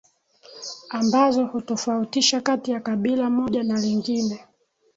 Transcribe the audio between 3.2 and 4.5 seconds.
moja na lingine